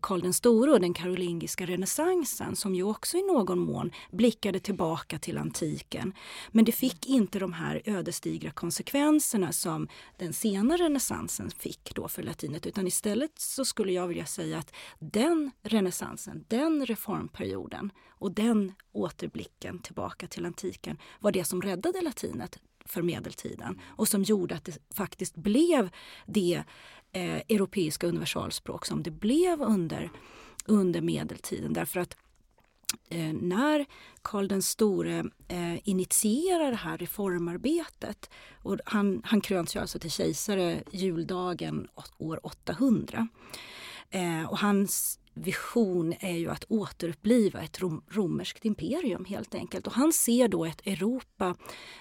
[0.00, 5.18] Karl den store och den karolingiska renässansen som ju också i någon mån blickade tillbaka
[5.18, 6.12] till antiken.
[6.50, 12.22] Men det fick inte de här ödesdigra konsekvenserna som den senare renässansen fick då för
[12.22, 18.72] latinet utan istället så skulle jag vilja säga att den renässansen, den reformperioden och den
[18.92, 24.64] återblicken tillbaka till antiken var det som räddade latinet för medeltiden och som gjorde att
[24.64, 25.90] det faktiskt blev
[26.26, 26.62] det
[27.12, 30.10] eh, europeiska universalspråk som det blev under,
[30.66, 31.72] under medeltiden.
[31.72, 32.16] Därför att
[33.10, 33.86] eh, när
[34.22, 38.30] Karl den store eh, initierar det här reformarbetet
[38.62, 43.28] och han, han kröns ju alltså till kejsare juldagen år 800
[44.10, 49.86] Eh, och hans vision är ju att återuppliva ett rom romerskt imperium helt enkelt.
[49.86, 51.54] Och han ser då ett Europa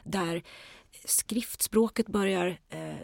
[0.03, 0.43] där
[1.05, 2.95] skriftspråket börjar eh,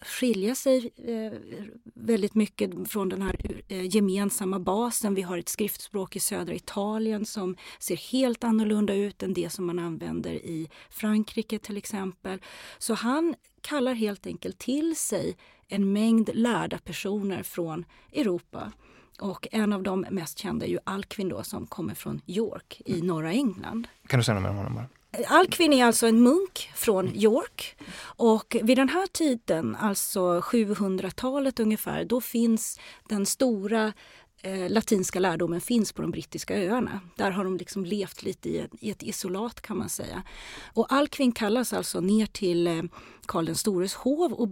[0.00, 1.32] skilja sig eh,
[1.94, 5.14] väldigt mycket från den här eh, gemensamma basen.
[5.14, 9.66] Vi har ett skriftspråk i södra Italien som ser helt annorlunda ut än det som
[9.66, 12.38] man använder i Frankrike till exempel.
[12.78, 15.36] Så han kallar helt enkelt till sig
[15.68, 18.72] en mängd lärda personer från Europa.
[19.20, 23.02] Och en av de mest kända är ju Alkvin då, som kommer från York i
[23.02, 23.88] norra England.
[24.06, 24.74] Kan du säga något mer om honom?
[24.74, 24.88] Bara?
[25.26, 32.04] Alcuin är alltså en munk från York och vid den här tiden, alltså 700-talet ungefär,
[32.04, 33.92] då finns den stora
[34.42, 37.00] eh, latinska lärdomen finns på de brittiska öarna.
[37.16, 40.22] Där har de liksom levt lite i ett, i ett isolat kan man säga.
[40.74, 42.82] Och Alcuin kallas alltså ner till eh,
[43.26, 44.48] Karl den stores hov och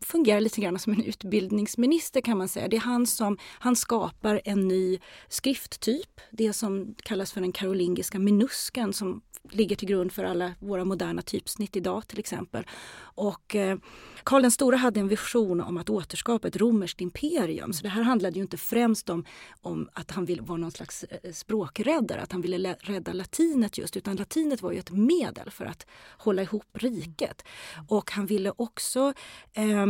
[0.00, 2.68] fungerar lite grann som en utbildningsminister kan man säga.
[2.68, 8.18] Det är han som han skapar en ny skrifttyp, det som kallas för den karolingiska
[8.18, 12.66] minusken som ligger till grund för alla våra moderna typsnitt idag till exempel.
[12.98, 13.78] Och eh,
[14.24, 17.72] Karl den store hade en vision om att återskapa ett romerskt imperium.
[17.72, 19.24] Så det här handlade ju inte främst om,
[19.60, 23.78] om att han ville vara någon slags eh, eh, språkräddare, att han ville rädda latinet
[23.78, 25.86] just, utan latinet var ju ett medel för att
[26.18, 27.42] hålla ihop riket.
[27.88, 29.12] Och han ville också
[29.52, 29.86] eh,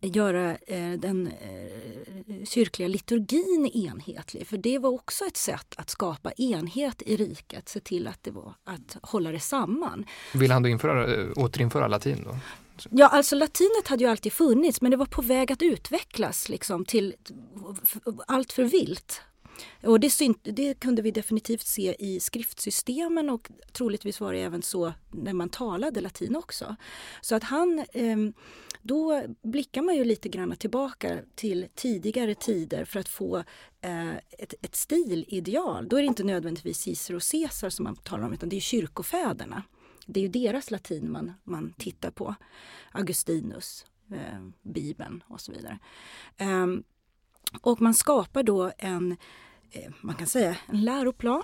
[0.00, 4.46] göra eh, den eh, kyrkliga liturgin enhetlig.
[4.46, 8.30] För det var också ett sätt att skapa enhet i riket, se till att det
[8.30, 10.04] var att hålla det samman.
[10.34, 12.36] Vill han då införa, eh, återinföra latin då?
[12.90, 16.84] Ja, alltså latinet hade ju alltid funnits men det var på väg att utvecklas liksom
[16.84, 17.14] till
[18.26, 19.22] allt för vilt.
[19.82, 24.92] Och det, det, kunde vi definitivt se i skriftsystemen och troligtvis var det även så
[25.10, 26.76] när man talade latin också.
[27.20, 28.16] Så att han eh,
[28.82, 33.36] då blickar man ju lite grann tillbaka till tidigare tider för att få
[33.80, 35.88] eh, ett, ett stilideal.
[35.88, 38.60] Då är det inte nödvändigtvis Cicero och Caesar som man talar om utan det är
[38.60, 39.62] kyrkofäderna.
[40.06, 42.34] Det är ju deras latin man, man tittar på.
[42.92, 45.78] Augustinus, eh, Bibeln och så vidare.
[46.36, 46.66] Eh,
[47.60, 49.16] och man skapar då en,
[49.70, 51.42] eh, man kan säga en läroplan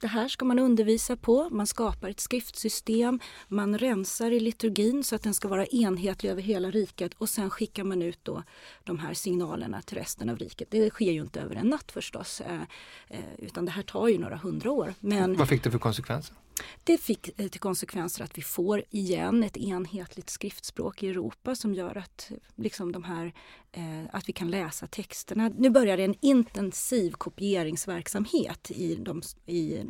[0.00, 1.48] det här ska man undervisa på.
[1.50, 3.20] Man skapar ett skriftsystem.
[3.48, 7.50] Man rensar i liturgin så att den ska vara enhetlig över hela riket och sen
[7.50, 8.42] skickar man ut då
[8.84, 10.68] de här signalerna till resten av riket.
[10.70, 12.60] Det sker ju inte över en natt förstås, eh,
[13.08, 14.94] eh, utan det här tar ju några hundra år.
[15.00, 16.36] Men Vad fick det för konsekvenser?
[16.84, 21.96] Det fick till konsekvenser att vi får igen ett enhetligt skriftspråk i Europa som gör
[21.96, 23.32] att, liksom de här,
[23.72, 25.50] eh, att vi kan läsa texterna.
[25.58, 29.82] Nu börjar det en intensiv kopieringsverksamhet i de, i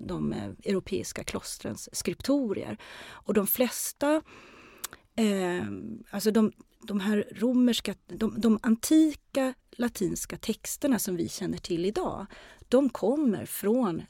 [0.00, 2.78] de eh, europeiska klostrens skriptorier.
[3.08, 4.22] Och de flesta,
[5.16, 5.64] eh,
[6.10, 6.52] alltså de,
[6.82, 12.26] de här romerska, de, de antika latinska texterna som vi känner till idag,
[12.68, 14.02] de kommer från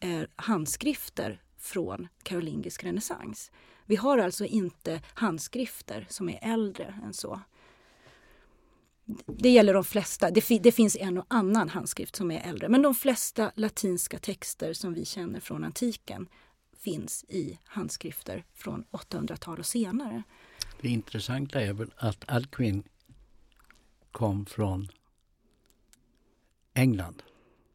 [0.00, 3.50] eh, handskrifter från karolingisk renässans.
[3.86, 7.40] Vi har alltså inte handskrifter som är äldre än så.
[9.26, 10.30] Det gäller de flesta.
[10.30, 14.72] Det, det, finns en och annan handskrift som är äldre men de flesta latinska texter
[14.72, 16.28] som vi känner från antiken
[16.76, 20.22] finns i handskrifter från 800-tal och senare.
[20.80, 22.82] Det intressanta är väl att Alcuin
[24.12, 24.88] kom från
[26.74, 27.22] England.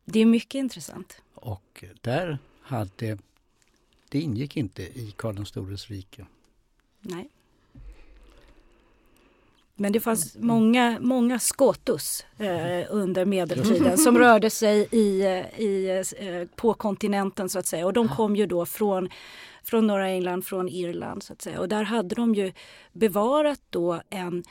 [0.06, 1.22] Det är mycket intressant.
[1.34, 3.18] Och där hade,
[4.10, 6.26] det ingick inte i Karl den stores rike.
[7.02, 7.30] Nej.
[9.76, 15.24] Men det fanns många, många skotus eh, under medeltiden som rörde sig i,
[15.58, 17.86] i, eh, på kontinenten så att säga.
[17.86, 19.10] Och de kom ju då från,
[19.64, 21.60] från norra England, från Irland så att säga.
[21.60, 22.52] Och där hade de ju
[22.92, 24.44] bevarat då en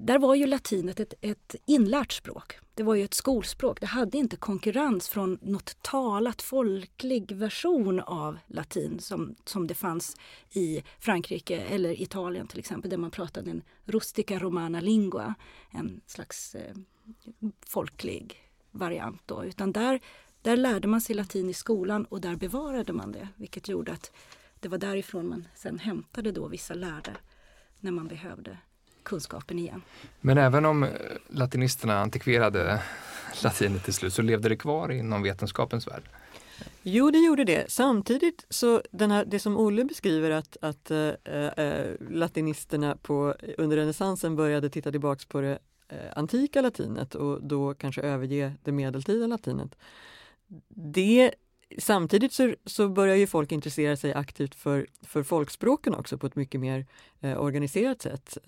[0.00, 2.58] där var ju latinet ett, ett inlärt språk.
[2.78, 3.80] Det var ju ett skolspråk.
[3.80, 10.16] Det hade inte konkurrens från något talat folklig version av latin som, som det fanns
[10.50, 15.34] i Frankrike eller Italien till exempel där man pratade en rustica romana lingua,
[15.70, 16.76] en slags eh,
[17.66, 19.22] folklig variant.
[19.26, 19.44] Då.
[19.44, 20.00] Utan där,
[20.42, 24.12] där lärde man sig latin i skolan och där bevarade man det vilket gjorde att
[24.60, 27.16] det var därifrån man sen hämtade då vissa lärde
[27.80, 28.58] när man behövde
[29.08, 29.82] kunskapen igen.
[30.20, 30.90] Men även om eh,
[31.28, 32.82] latinisterna antikverade
[33.42, 36.02] latinet till slut så levde det kvar inom vetenskapens värld?
[36.82, 37.70] Jo, det gjorde det.
[37.70, 43.76] Samtidigt så den här, det som Olle beskriver att, att äh, äh, latinisterna på, under
[43.76, 49.26] renässansen började titta tillbaks på det äh, antika latinet och då kanske överge det medeltida
[49.26, 49.76] latinet.
[50.68, 51.34] Det
[51.78, 56.36] Samtidigt så, så, börjar ju folk intressera sig aktivt för, för folkspråken också på ett
[56.36, 56.86] mycket mer
[57.20, 58.38] organiserat sätt.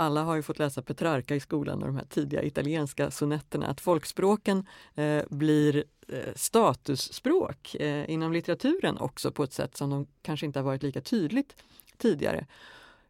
[0.00, 3.80] Alla har ju fått läsa Petrarca i skolan och de här tidiga italienska sonetterna, att
[3.80, 10.46] folkspråken eh, blir eh, statusspråk eh, inom litteraturen också på ett sätt som de kanske
[10.46, 11.56] inte har varit lika tydligt
[11.96, 12.46] tidigare.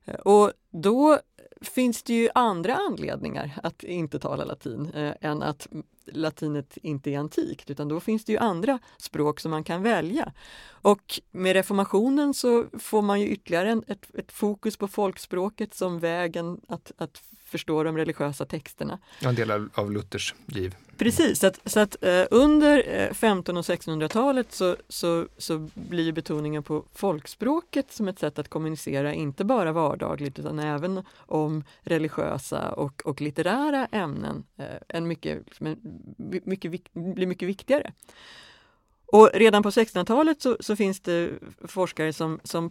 [0.05, 1.19] Eh, och då
[1.61, 5.69] finns det ju andra anledningar att inte tala latin eh, än att
[6.07, 10.33] latinet inte är antikt utan då finns det ju andra språk som man kan välja.
[10.83, 15.99] Och med reformationen så får man ju ytterligare en, ett, ett fokus på folkspråket som
[15.99, 18.99] vägen att, att förstå de religiösa texterna.
[19.21, 20.75] En del av, av Luthers giv.
[21.01, 26.13] Precis, så att, så att eh, under eh, 1500 och 1600-talet så, så, så blir
[26.13, 32.73] betoningen på folkspråket som ett sätt att kommunicera, inte bara vardagligt utan även om religiösa
[32.73, 35.61] och, och litterära ämnen, eh, en mycket,
[36.45, 37.93] mycket, blir mycket viktigare.
[39.07, 41.31] Och redan på 1600-talet så, så, finns det
[41.65, 42.71] forskare som, som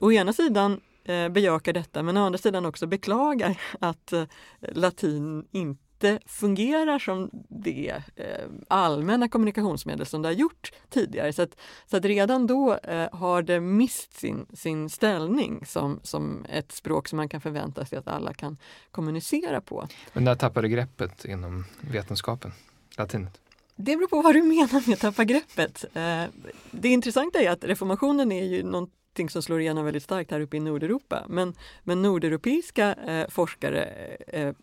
[0.00, 4.24] å ena sidan eh, bejakar detta men å andra sidan också beklagar att eh,
[4.60, 5.87] latin inte
[6.26, 8.26] fungerar som det eh,
[8.68, 11.32] allmänna kommunikationsmedel som det har gjort tidigare.
[11.32, 11.56] Så att,
[11.86, 17.08] så att redan då eh, har det mist sin, sin ställning som, som ett språk
[17.08, 18.56] som man kan förvänta sig att alla kan
[18.90, 19.88] kommunicera på.
[20.12, 22.52] Men när tappade greppet inom vetenskapen,
[22.98, 23.40] latinet?
[23.76, 25.84] Det beror på vad du menar med tappa greppet.
[25.94, 26.24] Eh,
[26.70, 30.40] det intressanta är att reformationen är ju någon, någonting som slår igenom väldigt starkt här
[30.40, 31.24] uppe i Nordeuropa.
[31.28, 33.84] Men, men nordeuropeiska eh, forskare
[34.28, 34.54] eh,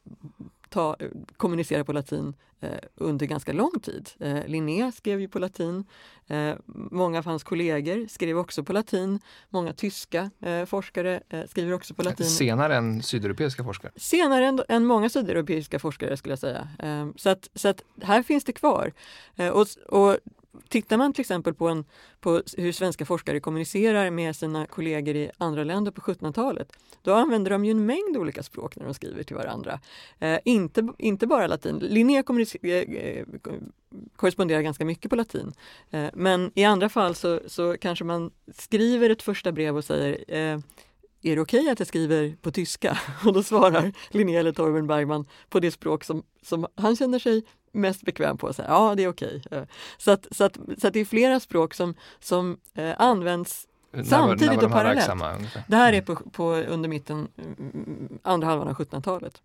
[0.75, 0.95] ta,
[1.37, 4.09] kommunicerar på latin eh, under ganska lång tid.
[4.19, 5.85] Eh, Linné skrev ju på latin.
[6.27, 6.55] Eh,
[6.91, 9.19] många av hans kollegor skrev också på latin.
[9.49, 12.25] Många tyska eh, forskare eh, skriver också på latin.
[12.25, 13.91] Senare än sydeuropeiska forskare?
[13.95, 16.67] Senare än, än många sydeuropeiska forskare skulle jag säga.
[16.79, 18.93] Eh, så, att, så att här finns det kvar.
[19.53, 19.67] och,
[19.99, 20.17] och
[20.69, 21.85] Tittar man till exempel på, en,
[22.19, 27.51] på hur svenska forskare kommunicerar med sina kollegor i andra länder på 1700-talet, då använder
[27.51, 29.79] de ju en mängd olika språk när de skriver till varandra.
[30.19, 31.79] Eh, inte, inte bara latin.
[31.79, 33.25] Linné eh, eh,
[34.15, 35.53] korresponderar ganska mycket på latin.
[35.91, 40.35] Eh, men i andra fall så, så kanske man skriver ett första brev och säger
[40.35, 40.59] eh,
[41.31, 42.97] är det okej okay att jag skriver på tyska?
[43.25, 47.43] Och då svarar Linné eller Torben Bergman på det språk som, som han känner sig
[47.71, 49.41] mest bekväm på att säga ja det är okej.
[49.45, 49.59] Okay.
[49.59, 49.65] Eh,
[49.97, 54.03] så, att, så, att, så att det är flera språk som, som eh, används när
[54.03, 55.47] samtidigt och parallellt.
[55.67, 56.05] Det här är mm.
[56.05, 59.41] på, på under mitten, mm, andra halvan av 1700-talet.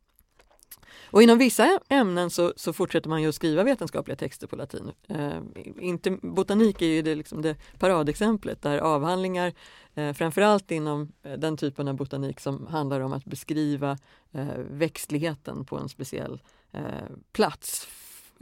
[1.11, 4.92] Och inom vissa ämnen så, så, fortsätter man ju att skriva vetenskapliga texter på latin.
[5.09, 5.38] Eh,
[5.79, 9.53] inte, botanik är ju det, liksom det paradexemplet där avhandlingar,
[9.94, 13.98] eh, framförallt inom eh, den typen av botanik som handlar om att beskriva
[14.33, 16.83] eh, växtligheten på en speciell eh,
[17.33, 17.88] plats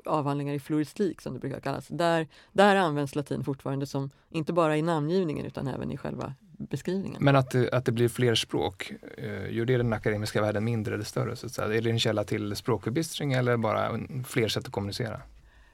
[0.05, 1.89] avhandlingar i floristik som det brukar kallas.
[1.89, 7.25] Där, där används latin fortfarande som, inte bara i namngivningen utan även i själva beskrivningen.
[7.25, 11.05] Men att, att det blir fler språk, eh, gör det den akademiska världen mindre eller
[11.05, 11.37] större?
[11.37, 11.75] Så att säga?
[11.75, 15.21] Är det en källa till språkförbistring eller bara fler sätt att kommunicera?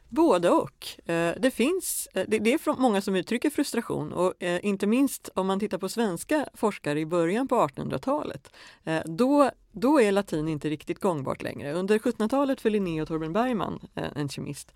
[0.08, 1.10] Både och.
[1.10, 5.60] Eh, det finns, eh, det är många som uttrycker frustration och inte minst om man
[5.60, 8.48] tittar på svenska forskare i början på 1800-talet.
[9.04, 11.72] Då, då är latin inte riktigt gångbart längre.
[11.72, 14.74] Under 1700-talet för Linné och Torben Bergman, en kemist,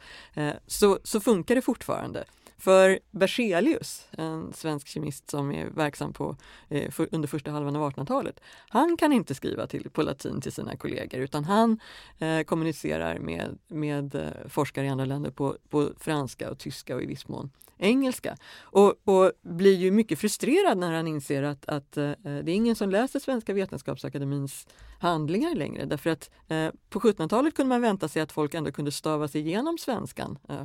[0.66, 2.24] så, så funkar det fortfarande.
[2.58, 6.36] För Berzelius, en svensk kemist som är verksam på,
[6.68, 10.52] eh, för, under första halvan av 1800-talet, han kan inte skriva till, på latin till
[10.52, 11.80] sina kollegor utan han
[12.18, 17.02] eh, kommunicerar med, med eh, forskare i andra länder på, på franska och tyska och
[17.02, 18.36] i viss mån engelska.
[18.60, 22.76] Och, och blir ju mycket frustrerad när han inser att, att eh, det är ingen
[22.76, 24.66] som läser Svenska Vetenskapsakademins
[25.00, 25.84] handlingar längre.
[25.84, 29.40] Därför att eh, på 1700-talet kunde man vänta sig att folk ändå kunde stava sig
[29.40, 30.38] igenom svenskan.
[30.48, 30.64] Eh,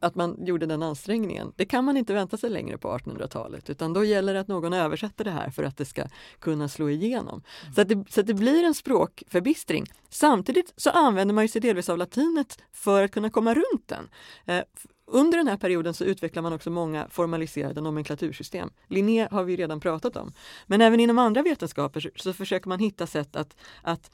[0.00, 1.52] att man gjorde den ansträngningen.
[1.56, 4.72] Det kan man inte vänta sig längre på 1800-talet utan då gäller det att någon
[4.72, 6.04] översätter det här för att det ska
[6.38, 7.42] kunna slå igenom.
[7.74, 9.86] Så, att det, så att det blir en språkförbistring.
[10.08, 14.08] Samtidigt så använder man sig delvis av latinet för att kunna komma runt den.
[14.46, 14.64] Eh,
[15.06, 18.70] under den här perioden så utvecklar man också många formaliserade nomenklatursystem.
[18.88, 20.32] Linné har vi redan pratat om.
[20.66, 24.10] Men även inom andra vetenskaper så försöker man hitta sätt att, att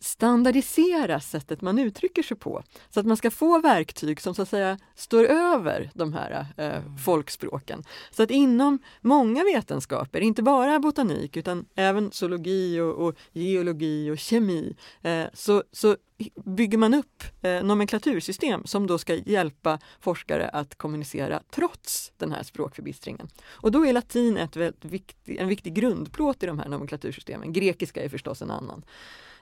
[0.00, 2.62] standardisera sättet man uttrycker sig på.
[2.90, 6.96] Så att man ska få verktyg som så att säga står över de här eh,
[7.04, 7.84] folkspråken.
[8.10, 14.18] Så att inom många vetenskaper, inte bara botanik utan även zoologi och, och geologi och
[14.18, 15.96] kemi, eh, så, så
[16.44, 22.42] bygger man upp eh, nomenklatursystem som då ska hjälpa forskare att kommunicera trots den här
[22.42, 23.28] språkförbistringen.
[23.46, 27.52] Och då är latin ett viktig, en viktig grundplåt i de här nomenklatursystemen.
[27.52, 28.82] Grekiska är förstås en annan.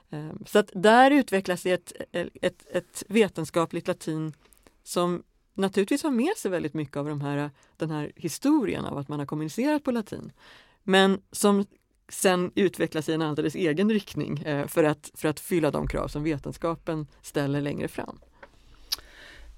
[0.09, 4.33] Ehm, så att där utvecklas ett, ett, ett vetenskapligt latin
[4.83, 9.07] som naturligtvis har med sig väldigt mycket av de här, den här historien av att
[9.07, 10.31] man har kommunicerat på latin.
[10.83, 11.65] Men som
[12.09, 16.07] sen utvecklas i en alldeles egen riktning eh, för, att, för att fylla de krav
[16.07, 18.19] som vetenskapen ställer längre fram.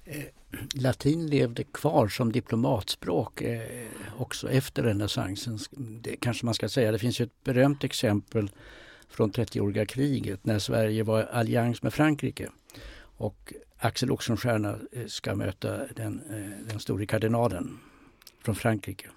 [0.06, 0.24] Eh,
[0.74, 3.88] latin levde kvar som diplomatspråk eh,
[4.18, 5.60] också efter renässansen.
[6.02, 6.92] Det kanske man ska säga.
[6.92, 8.52] Det finns ett berömt exempel
[9.10, 12.50] från 30-åriga kriget när Sverige var i allians med Frankrike.
[13.02, 17.80] Och Axel Oxenstierna eh, ska möta den, eh, den store kardinalen
[18.44, 19.08] från Frankrike.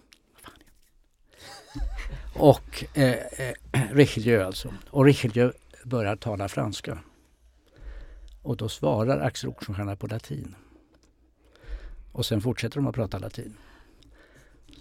[2.35, 3.55] Och eh, eh,
[3.91, 4.75] Richelieu alltså.
[4.91, 5.53] Och Richelieu
[5.85, 6.99] börjar tala franska.
[8.43, 10.55] Och då svarar Axel Oxenstierna på latin.
[12.13, 13.57] Och sen fortsätter de att prata latin.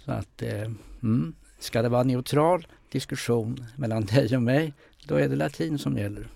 [0.04, 0.70] Så att, eh,
[1.02, 4.74] mm, ska det vara neutral diskussion mellan dig och mig,
[5.06, 6.28] då är det latin som gäller.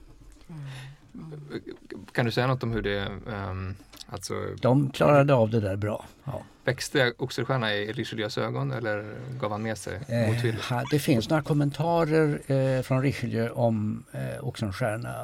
[2.12, 3.74] Kan du säga något om hur det um,
[4.06, 4.34] alltså...
[4.60, 6.04] De klarade av det där bra.
[6.24, 6.42] Ja.
[6.64, 10.70] Växte Oxenstierna i Richelieus ögon eller gav han med sig motvilligt?
[10.70, 15.14] Eh, det finns några kommentarer eh, från Richelieu om eh, Oxenstierna.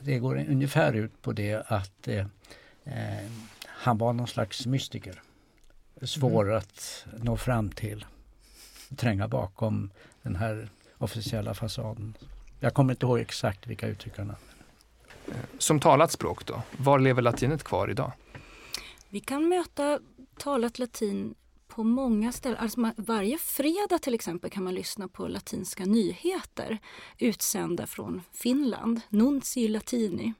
[0.00, 2.26] Det går ungefär ut på det att eh,
[2.84, 3.28] eh
[3.84, 5.22] han var någon slags mystiker.
[6.02, 6.58] Svår mm.
[6.58, 8.04] att nå fram till.
[8.96, 9.90] Tränga bakom
[10.22, 10.68] den här
[10.98, 12.14] officiella fasaden.
[12.62, 15.48] Jag kommer inte ihåg exakt vilka uttryck han använde.
[15.58, 18.12] Som talat språk då, var lever latinet kvar idag?
[19.08, 20.00] Vi kan möta
[20.38, 21.34] talat latin
[21.68, 22.58] på många ställen.
[22.58, 26.78] Alltså varje fredag till exempel kan man lyssna på latinska nyheter
[27.18, 30.34] utsända från Finland, Nunci Latini.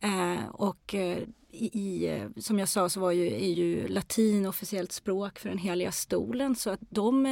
[0.00, 1.18] Eh, och eh,
[1.50, 5.58] i, eh, som jag sa så var ju, är ju latin officiellt språk för den
[5.58, 7.26] heliga stolen så att de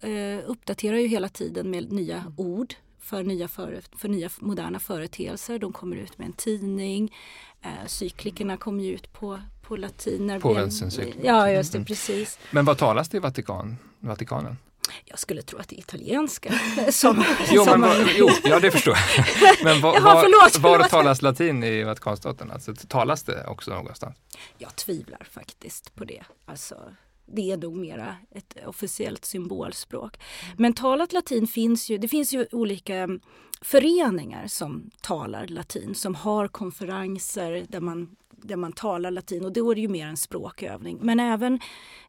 [0.00, 5.58] eh, uppdaterar ju hela tiden med nya ord för nya, för, för nya moderna företeelser.
[5.58, 7.14] De kommer ut med en tidning.
[7.62, 10.40] Eh, cyklikerna kommer ut på, på latin.
[10.40, 11.86] Påvens Ja, just det, mm.
[11.86, 12.38] precis.
[12.50, 14.56] Men vad talas det i Vatikan, Vatikanen?
[15.04, 16.52] Jag skulle tro att det är italienska.
[16.90, 19.26] Som, jo, som men, jo, ja, det förstår jag.
[19.64, 20.80] Men var, Jaha, förlåt, förlåt.
[20.80, 22.50] var talas latin i Vatikanstaten?
[22.50, 24.16] Alltså, talas det också någonstans?
[24.58, 26.22] Jag tvivlar faktiskt på det.
[26.44, 26.76] Alltså,
[27.34, 30.16] det är nog mera ett officiellt symbolspråk.
[30.56, 33.20] Men talat latin finns ju, det finns ju olika mm,
[33.60, 39.70] föreningar som talar latin, som har konferenser där man, där man talar latin och då
[39.70, 40.98] är det ju mer en språkövning.
[41.02, 41.60] Men även,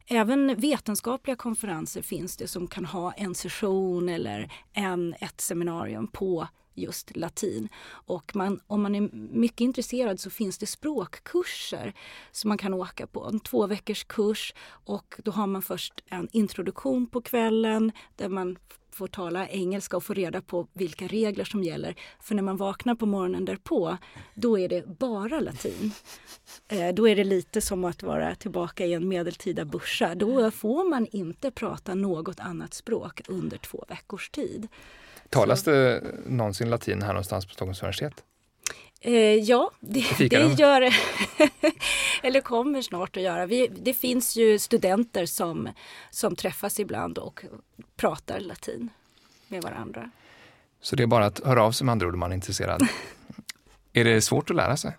[0.06, 6.48] även vetenskapliga konferenser finns det som kan ha en session eller en, ett seminarium på
[6.74, 7.68] just latin.
[7.84, 11.92] Och man, om man är mycket intresserad så finns det språkkurser
[12.30, 13.24] som man kan åka på.
[13.24, 14.54] En två veckors kurs
[14.84, 18.56] och då har man först en introduktion på kvällen där man
[18.94, 21.94] får tala engelska och få reda på vilka regler som gäller.
[22.20, 23.98] För när man vaknar på morgonen därpå,
[24.34, 25.92] då är det bara latin.
[26.68, 30.14] Eh, då är det lite som att vara tillbaka i en medeltida börsa.
[30.14, 34.68] Då får man inte prata något annat språk under två veckors tid.
[35.32, 38.24] Talas det någonsin latin här någonstans på Stockholms universitet?
[39.00, 40.82] Eh, ja, det, det gör.
[42.22, 43.46] Eller kommer snart att göra.
[43.46, 45.68] Vi, det finns ju studenter som,
[46.10, 47.44] som träffas ibland och
[47.96, 48.88] pratar latin
[49.48, 50.10] med varandra.
[50.80, 52.82] Så det är bara att höra av sig med andra ord om man är intresserad.
[53.92, 54.96] är det svårt att lära sig?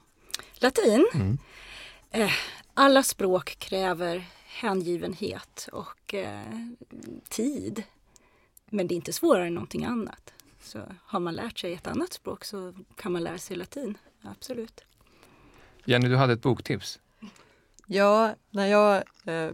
[0.56, 1.08] Latin?
[1.14, 1.38] Mm.
[2.12, 2.32] Eh,
[2.74, 6.42] alla språk kräver hängivenhet och eh,
[7.30, 7.84] tid.
[8.74, 10.34] Men det är inte svårare än någonting annat.
[10.62, 14.84] Så har man lärt sig ett annat språk så kan man lära sig latin, absolut.
[15.86, 17.00] Jenny, du hade ett boktips.
[17.88, 19.52] Ja, när jag eh,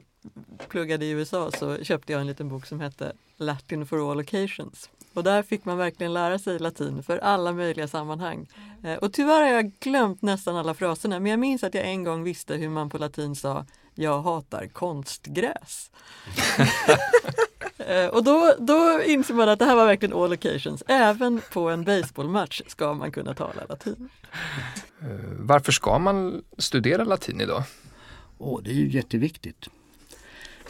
[0.68, 4.90] pluggade i USA så köpte jag en liten bok som hette Latin for all occasions.
[5.14, 8.50] Och där fick man verkligen lära sig latin för alla möjliga sammanhang.
[8.84, 12.04] Eh, och tyvärr har jag glömt nästan alla fraserna men jag minns att jag en
[12.04, 13.66] gång visste hur man på latin sa
[13.96, 15.92] Jag hatar konstgräs.
[17.88, 20.84] eh, och då, då inser man att det här var verkligen all occasions.
[20.88, 24.10] Även på en baseballmatch ska man kunna tala latin.
[25.02, 25.08] Eh,
[25.38, 27.64] varför ska man studera latin idag?
[28.38, 29.70] Oh, det är ju jätteviktigt.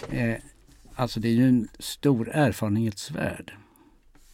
[0.10, 0.36] Eh,
[0.96, 3.54] alltså det är ju en stor erfarenhetsvärld.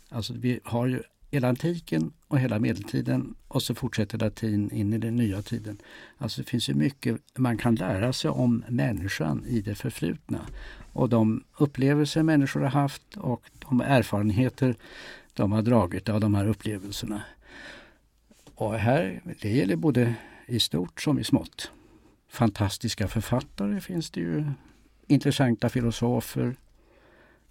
[0.09, 4.97] Alltså vi har ju hela antiken och hela medeltiden och så fortsätter latin in i
[4.97, 5.77] den nya tiden.
[6.17, 10.41] Alltså det finns ju mycket man kan lära sig om människan i det förflutna.
[10.93, 14.75] Och de upplevelser människor har haft och de erfarenheter
[15.33, 17.21] de har dragit av de här upplevelserna.
[18.55, 20.15] Och här, det gäller både
[20.45, 21.71] i stort som i smått.
[22.29, 24.45] Fantastiska författare finns det ju.
[25.07, 26.55] Intressanta filosofer,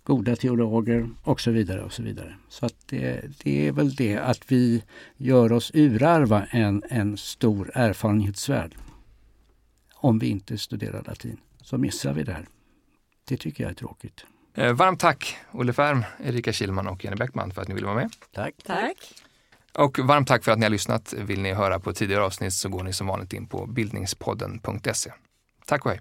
[0.04, 1.82] goda teologer och så vidare.
[1.82, 2.34] och Så vidare.
[2.48, 4.82] Så att det, det är väl det att vi
[5.16, 8.74] gör oss urarva en, en stor erfarenhetsvärld.
[9.94, 12.48] Om vi inte studerar latin så missar vi det här.
[13.24, 14.26] Det tycker jag är tråkigt.
[14.54, 17.96] Eh, varmt tack Olle Färm, Erika Kilman och Jenny Bäckman för att ni ville vara
[17.96, 18.10] med.
[18.32, 18.54] Tack.
[18.66, 18.96] Tack.
[19.72, 21.12] Och varmt tack för att ni har lyssnat.
[21.12, 25.12] Vill ni höra på tidigare avsnitt så går ni som vanligt in på bildningspodden.se.
[25.66, 26.00] Tack och hej!